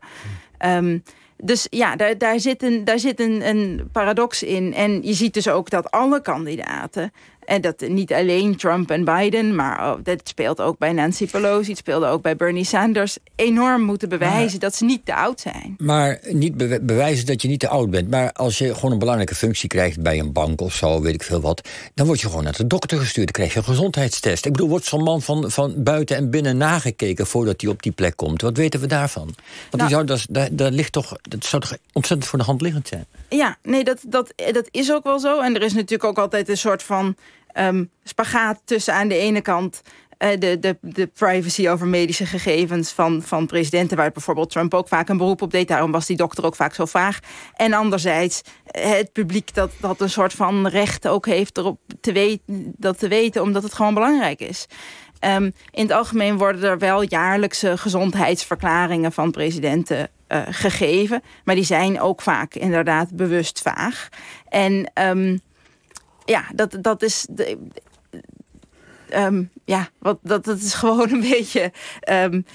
Um, 0.65 1.03
dus 1.41 1.67
ja, 1.69 1.95
daar, 1.95 2.17
daar 2.17 2.39
zit, 2.39 2.63
een, 2.63 2.83
daar 2.83 2.99
zit 2.99 3.19
een, 3.19 3.47
een 3.47 3.89
paradox 3.91 4.43
in. 4.43 4.73
En 4.73 5.01
je 5.03 5.13
ziet 5.13 5.33
dus 5.33 5.47
ook 5.47 5.69
dat 5.69 5.91
alle 5.91 6.21
kandidaten 6.21 7.11
En 7.51 7.61
dat 7.61 7.79
niet 7.87 8.13
alleen 8.13 8.55
Trump 8.55 8.91
en 8.91 9.03
Biden, 9.03 9.55
maar 9.55 9.91
oh, 9.91 9.99
dat 10.03 10.21
speelt 10.23 10.61
ook 10.61 10.77
bij 10.77 10.91
Nancy 10.91 11.27
Pelosi. 11.27 11.69
Het 11.69 11.77
speelde 11.77 12.05
ook 12.05 12.21
bij 12.21 12.35
Bernie 12.35 12.63
Sanders. 12.63 13.17
Enorm 13.35 13.81
moeten 13.81 14.09
bewijzen 14.09 14.59
dat 14.59 14.75
ze 14.75 14.85
niet 14.85 15.05
te 15.05 15.15
oud 15.15 15.39
zijn. 15.39 15.75
Maar 15.77 16.19
niet 16.29 16.57
bewijzen 16.85 17.25
dat 17.25 17.41
je 17.41 17.47
niet 17.47 17.59
te 17.59 17.67
oud 17.67 17.89
bent. 17.89 18.09
Maar 18.09 18.31
als 18.31 18.57
je 18.57 18.75
gewoon 18.75 18.91
een 18.91 18.99
belangrijke 18.99 19.35
functie 19.35 19.69
krijgt 19.69 20.01
bij 20.01 20.19
een 20.19 20.31
bank 20.31 20.61
of 20.61 20.73
zo, 20.73 21.01
weet 21.01 21.13
ik 21.13 21.23
veel 21.23 21.41
wat. 21.41 21.69
Dan 21.93 22.05
word 22.05 22.21
je 22.21 22.27
gewoon 22.27 22.43
naar 22.43 22.57
de 22.57 22.67
dokter 22.67 22.99
gestuurd. 22.99 23.25
Dan 23.25 23.35
krijg 23.35 23.53
je 23.53 23.59
een 23.59 23.75
gezondheidstest. 23.75 24.45
Ik 24.45 24.51
bedoel, 24.51 24.69
wordt 24.69 24.85
zo'n 24.85 25.03
man 25.03 25.21
van, 25.21 25.51
van 25.51 25.73
buiten 25.83 26.15
en 26.15 26.29
binnen 26.29 26.57
nagekeken 26.57 27.27
voordat 27.27 27.61
hij 27.61 27.69
op 27.69 27.83
die 27.83 27.91
plek 27.91 28.15
komt. 28.15 28.41
Wat 28.41 28.57
weten 28.57 28.79
we 28.79 28.87
daarvan? 28.87 29.25
Want 29.25 29.37
nou, 29.71 30.05
die 30.05 30.15
zou, 30.15 30.27
dat, 30.29 30.49
dat, 30.51 30.73
ligt 30.73 30.91
toch, 30.91 31.15
dat 31.21 31.45
zou 31.45 31.61
toch 31.61 31.77
ontzettend 31.93 32.29
voor 32.29 32.39
de 32.39 32.45
hand 32.45 32.61
liggend 32.61 32.87
zijn? 32.87 33.05
Ja, 33.29 33.57
nee, 33.63 33.83
dat, 33.83 33.99
dat, 34.07 34.33
dat 34.51 34.67
is 34.71 34.91
ook 34.91 35.03
wel 35.03 35.19
zo. 35.19 35.41
En 35.41 35.55
er 35.55 35.61
is 35.61 35.73
natuurlijk 35.73 36.03
ook 36.03 36.19
altijd 36.19 36.49
een 36.49 36.57
soort 36.57 36.83
van 36.83 37.15
um, 37.59 37.89
spagaat 38.03 38.61
tussen 38.65 38.93
aan 38.93 39.07
de 39.07 39.17
ene 39.17 39.41
kant 39.41 39.81
uh, 40.23 40.29
de, 40.39 40.59
de, 40.59 40.77
de 40.81 41.07
privacy 41.07 41.69
over 41.69 41.87
medische 41.87 42.25
gegevens 42.25 42.91
van, 42.91 43.21
van 43.21 43.45
presidenten, 43.45 43.97
waar 43.97 44.11
bijvoorbeeld 44.11 44.49
Trump 44.49 44.73
ook 44.73 44.87
vaak 44.87 45.09
een 45.09 45.17
beroep 45.17 45.41
op 45.41 45.51
deed. 45.51 45.67
Daarom 45.67 45.91
was 45.91 46.05
die 46.05 46.17
dokter 46.17 46.45
ook 46.45 46.55
vaak 46.55 46.73
zo 46.73 46.85
vaag. 46.85 47.19
En 47.55 47.73
anderzijds 47.73 48.41
eh, 48.65 48.89
het 48.89 49.11
publiek 49.11 49.53
dat, 49.53 49.71
dat 49.79 50.01
een 50.01 50.09
soort 50.09 50.33
van 50.33 50.67
recht 50.67 51.07
ook 51.07 51.25
heeft 51.25 51.57
erop 51.57 51.79
te 52.01 52.11
weten, 52.11 52.73
dat 52.77 52.99
te 52.99 53.07
weten, 53.07 53.41
omdat 53.41 53.63
het 53.63 53.73
gewoon 53.73 53.93
belangrijk 53.93 54.39
is. 54.39 54.67
Um, 55.25 55.53
in 55.71 55.83
het 55.83 55.91
algemeen 55.91 56.37
worden 56.37 56.63
er 56.63 56.77
wel 56.77 57.01
jaarlijkse 57.01 57.77
gezondheidsverklaringen 57.77 59.11
van 59.11 59.31
presidenten 59.31 60.09
uh, 60.27 60.41
gegeven. 60.49 61.21
Maar 61.43 61.55
die 61.55 61.63
zijn 61.63 61.99
ook 61.99 62.21
vaak 62.21 62.55
inderdaad 62.55 63.15
bewust 63.15 63.61
vaag. 63.61 64.09
En 64.49 64.91
um, 64.93 65.39
ja, 66.25 66.43
dat, 66.55 66.77
dat 66.81 67.01
is. 67.01 67.27
De, 67.29 67.57
um, 69.15 69.49
ja, 69.65 69.89
wat, 69.99 70.19
dat, 70.21 70.45
dat 70.45 70.57
is 70.57 70.73
gewoon 70.83 71.11
een 71.11 71.21
beetje. 71.29 71.71
Um, 72.09 72.45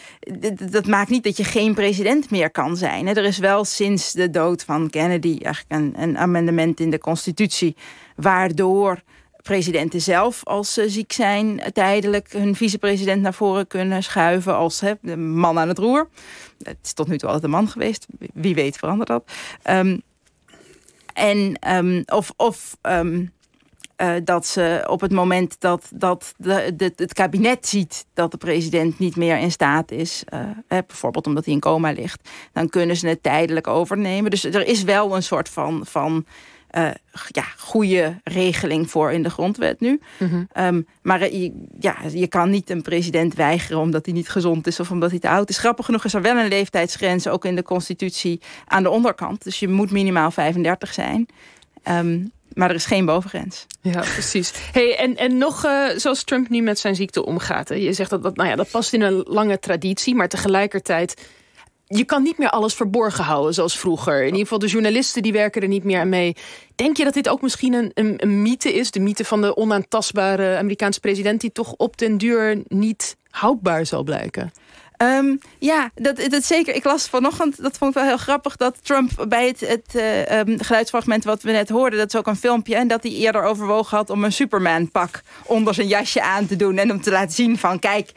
dat 0.71 0.87
maakt 0.87 1.11
niet 1.11 1.25
dat 1.25 1.37
je 1.37 1.45
geen 1.45 1.75
president 1.75 2.31
meer 2.31 2.51
kan 2.51 2.77
zijn. 2.77 3.07
Hè. 3.07 3.13
Er 3.13 3.25
is 3.25 3.39
wel 3.39 3.65
sinds 3.65 4.13
de 4.13 4.31
dood 4.31 4.65
van 4.65 4.91
Kennedy 4.91 5.39
eigenlijk 5.43 5.67
een, 5.69 6.03
een 6.03 6.19
amendement 6.19 6.81
in 6.81 6.91
de 6.91 6.99
Constitutie. 6.99 7.77
waardoor 8.17 9.03
presidenten 9.43 10.01
zelf, 10.01 10.45
als 10.45 10.73
ze 10.73 10.91
ziek 10.91 11.13
zijn, 11.13 11.63
tijdelijk 11.73 12.33
hun 12.33 12.55
vicepresident 12.55 13.23
naar 13.23 13.35
voren 13.35 13.67
kunnen 13.67 14.03
schuiven 14.03 14.55
als 14.55 14.81
hè, 14.81 14.93
de 15.01 15.17
man 15.17 15.59
aan 15.59 15.69
het 15.69 15.79
roer. 15.79 16.09
Het 16.63 16.79
is 16.83 16.93
tot 16.93 17.09
nu 17.09 17.19
toe 17.19 17.29
altijd 17.29 17.45
de 17.45 17.57
man 17.57 17.69
geweest. 17.69 18.07
Wie 18.35 18.55
weet 18.55 18.77
verandert 18.77 19.09
dat. 19.09 19.33
Um, 19.71 20.03
en 21.15 21.57
of, 22.13 22.33
of 22.37 22.77
uh, 23.97 24.13
dat 24.25 24.47
ze 24.47 24.85
op 24.89 25.01
het 25.01 25.13
moment 25.13 25.61
dat, 25.61 25.91
dat 25.95 26.35
de, 26.37 26.73
de, 26.77 26.93
het 26.97 27.13
kabinet 27.13 27.69
ziet 27.69 28.07
dat 28.15 28.31
de 28.31 28.37
president 28.37 28.99
niet 28.99 29.17
meer 29.17 29.39
in 29.39 29.51
staat 29.51 29.91
is, 29.91 30.25
uh, 30.35 30.41
bijvoorbeeld 30.69 31.27
omdat 31.27 31.45
hij 31.45 31.55
in 31.55 31.61
coma 31.61 31.93
ligt, 31.93 32.29
dan 32.53 32.69
kunnen 32.69 32.97
ze 32.97 33.09
het 33.09 33.23
tijdelijk 33.23 33.67
overnemen. 33.67 34.31
Dus 34.31 34.45
er 34.45 34.67
is 34.67 34.83
wel 34.83 35.17
een 35.17 35.23
soort 35.23 35.49
van, 35.49 35.87
van 35.87 36.25
uh, 36.77 36.91
ja, 37.29 37.45
goede 37.59 38.21
regeling 38.25 38.91
voor 38.91 39.13
in 39.13 39.23
de 39.23 39.31
grondwet 39.31 39.81
nu. 39.81 40.01
Mm 40.19 40.29
-hmm. 40.29 40.65
um, 40.65 40.87
maar 41.03 41.33
je, 41.33 41.67
ja, 41.79 41.97
je 42.13 42.27
kan 42.27 42.51
niet 42.51 42.71
een 42.71 42.83
president 42.83 43.35
weigeren 43.35 43.81
omdat 43.81 44.07
hij 44.07 44.15
niet 44.15 44.29
gezond 44.29 44.67
is 44.67 44.81
of 44.81 44.91
omdat 44.91 45.11
hij 45.11 45.19
te 45.19 45.29
oud 45.29 45.49
is. 45.49 45.59
Grappig 45.59 45.85
genoeg 45.85 46.05
is 46.05 46.15
er 46.15 46.23
wel 46.23 46.37
een 46.37 46.49
leeftijdsgrens, 46.49 47.29
ook 47.29 47.45
in 47.45 47.57
de 47.57 47.63
constitutie, 47.63 48.41
aan 48.67 48.83
de 48.83 48.91
onderkant. 48.91 49.45
Dus 49.45 49.59
je 49.59 49.69
moet 49.69 49.91
minimaal 49.91 50.31
35 50.31 50.93
zijn. 50.93 51.27
Um, 51.89 52.33
maar 52.57 52.69
er 52.69 52.75
is 52.75 52.87
geen 52.87 53.05
bovengrens. 53.05 53.67
Ja, 53.81 54.01
precies. 54.01 54.53
Hey, 54.73 54.97
en, 54.97 55.17
en 55.17 55.39
nog 55.39 55.65
uh, 55.65 55.89
zoals 55.97 56.25
Trump 56.25 56.49
nu 56.49 56.61
met 56.61 56.79
zijn 56.79 56.95
ziekte 56.95 57.25
omgaat. 57.25 57.69
Hè? 57.69 57.75
Je 57.75 57.93
zegt 57.93 58.11
dat 58.11 58.23
dat, 58.23 58.37
nou 58.37 58.49
ja, 58.49 58.57
dat 58.57 58.71
past 58.71 58.93
in 58.93 59.03
een 59.03 59.23
lange 59.27 59.59
traditie, 59.59 60.15
maar 60.15 60.29
tegelijkertijd 60.29 61.15
je 61.89 62.05
kan 62.05 62.23
niet 62.23 62.39
meer 62.39 62.51
alles 62.51 62.75
verborgen 62.75 63.25
houden 63.25 63.55
zoals 63.55 63.79
vroeger. 63.79 64.19
In 64.19 64.25
ieder 64.25 64.41
geval 64.41 64.59
de 64.59 64.67
journalisten 64.67 65.23
die 65.23 65.33
werken 65.33 65.63
er 65.63 65.69
niet 65.69 65.85
meer 65.85 66.01
aan 66.01 66.09
mee. 66.09 66.37
Denk 66.75 66.97
je 66.97 67.05
dat 67.05 67.15
dit 67.15 67.29
ook 67.29 67.43
misschien 67.43 67.73
een, 67.73 67.91
een, 67.95 68.15
een 68.17 68.43
mythe 68.43 68.75
is? 68.75 68.91
De 68.91 69.01
mythe 69.01 69.25
van 69.25 69.41
de 69.41 69.57
onaantastbare 69.57 70.57
Amerikaanse 70.57 71.01
president... 71.01 71.41
die 71.41 71.53
toch 71.53 71.73
op 71.73 71.99
den 71.99 72.19
duur 72.19 72.63
niet 72.69 73.17
houdbaar 73.31 73.87
zal 73.87 74.03
blijken? 74.03 74.53
Um, 74.99 75.41
ja, 75.59 75.91
dat, 75.95 76.21
dat 76.29 76.45
zeker. 76.45 76.75
Ik 76.75 76.85
las 76.85 77.09
vanochtend, 77.09 77.63
dat 77.63 77.79
vond 77.79 77.91
ik 77.91 77.97
wel 77.97 78.07
heel 78.07 78.17
grappig... 78.17 78.57
dat 78.57 78.77
Trump 78.83 79.25
bij 79.29 79.47
het, 79.47 79.61
het 79.61 79.95
uh, 79.95 80.39
um, 80.39 80.63
geluidsfragment 80.63 81.25
wat 81.25 81.43
we 81.43 81.51
net 81.51 81.69
hoorden... 81.69 81.99
dat 81.99 82.09
is 82.09 82.17
ook 82.17 82.27
een 82.27 82.37
filmpje... 82.37 82.77
en 82.77 82.89
dat 82.89 83.03
hij 83.03 83.13
eerder 83.13 83.43
overwogen 83.43 83.97
had 83.97 84.11
om 84.11 84.25
een 84.25 84.33
Superman-pak... 84.33 85.23
onder 85.45 85.75
zijn 85.75 85.89
jasje 85.89 86.23
aan 86.23 86.47
te 86.47 86.57
doen... 86.57 86.79
en 86.79 86.91
om 86.91 87.01
te 87.01 87.11
laten 87.11 87.35
zien 87.35 87.59
van, 87.59 87.79
kijk... 87.79 88.11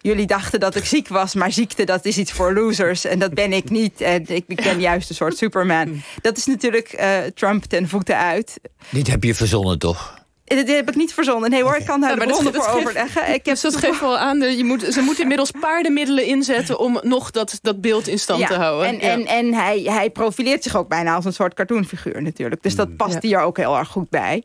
Jullie 0.00 0.26
dachten 0.26 0.60
dat 0.60 0.74
ik 0.74 0.84
ziek 0.84 1.08
was, 1.08 1.34
maar 1.34 1.52
ziekte 1.52 1.84
dat 1.84 2.04
is 2.04 2.18
iets 2.18 2.32
voor 2.32 2.52
losers. 2.52 3.04
En 3.04 3.18
dat 3.18 3.34
ben 3.34 3.52
ik 3.52 3.70
niet. 3.70 4.00
En 4.00 4.24
ik, 4.28 4.46
ben 4.46 4.80
juist 4.80 5.08
een 5.08 5.14
soort 5.14 5.36
Superman. 5.36 6.02
Dat 6.20 6.36
is 6.36 6.46
natuurlijk 6.46 7.00
uh, 7.00 7.18
Trump 7.34 7.64
ten 7.64 7.88
voeten 7.88 8.16
uit. 8.16 8.60
Dit 8.90 9.06
heb 9.06 9.24
je 9.24 9.34
verzonnen, 9.34 9.78
toch? 9.78 10.21
Dit 10.44 10.68
heb 10.68 10.88
ik 10.88 10.94
niet 10.94 11.14
verzonnen. 11.14 11.50
Nee 11.50 11.62
hoor, 11.62 11.76
ik 11.76 11.86
kan 11.86 12.00
daar 12.00 12.10
ja, 12.10 12.16
de 12.16 12.26
bronnen 12.26 12.54
voor 12.54 12.68
overleggen. 12.68 13.34
Ik 13.34 13.46
heb 13.46 13.60
dat 13.60 13.76
geeft 13.76 14.00
wel 14.00 14.18
aan. 14.18 14.40
Je 14.40 14.64
moet, 14.64 14.82
ze 14.82 15.00
moeten 15.00 15.22
inmiddels 15.22 15.50
paardenmiddelen 15.60 16.26
inzetten... 16.26 16.78
om 16.78 17.00
nog 17.02 17.30
dat, 17.30 17.58
dat 17.62 17.80
beeld 17.80 18.08
in 18.08 18.18
stand 18.18 18.46
te 18.46 18.54
houden. 18.54 18.88
En, 18.88 18.94
ja. 18.94 19.00
en, 19.00 19.26
en 19.26 19.54
hij, 19.54 19.80
hij 19.80 20.10
profileert 20.10 20.62
zich 20.62 20.76
ook 20.76 20.88
bijna 20.88 21.14
als 21.14 21.24
een 21.24 21.32
soort 21.32 21.54
cartoonfiguur 21.54 22.22
natuurlijk. 22.22 22.62
Dus 22.62 22.74
dat 22.74 22.88
mm. 22.88 22.96
past 22.96 23.22
hier 23.22 23.40
ook 23.40 23.56
heel 23.56 23.78
erg 23.78 23.88
goed 23.88 24.10
bij. 24.10 24.42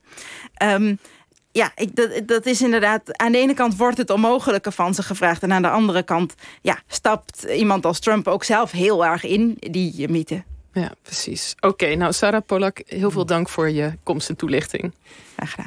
Um, 0.63 0.99
ja, 1.51 1.71
ik, 1.75 1.95
dat, 1.95 2.21
dat 2.25 2.45
is 2.45 2.61
inderdaad... 2.61 3.17
Aan 3.17 3.31
de 3.31 3.37
ene 3.37 3.53
kant 3.53 3.77
wordt 3.77 3.97
het 3.97 4.09
onmogelijke 4.09 4.71
van 4.71 4.93
ze 4.93 5.03
gevraagd... 5.03 5.43
en 5.43 5.51
aan 5.51 5.61
de 5.61 5.69
andere 5.69 6.03
kant 6.03 6.33
ja, 6.61 6.79
stapt 6.87 7.43
iemand 7.43 7.85
als 7.85 7.99
Trump 7.99 8.27
ook 8.27 8.43
zelf 8.43 8.71
heel 8.71 9.05
erg 9.05 9.23
in 9.23 9.57
die 9.59 10.09
mythe. 10.09 10.43
Ja, 10.73 10.91
precies. 11.01 11.55
Oké, 11.59 11.95
nou 11.95 12.13
Sarah 12.13 12.41
Polak, 12.45 12.81
heel 12.85 13.11
veel 13.11 13.25
dank 13.25 13.49
voor 13.49 13.69
je 13.69 13.93
komst 14.03 14.29
en 14.29 14.35
toelichting. 14.35 14.93
Graag 15.35 15.49
gedaan. 15.49 15.65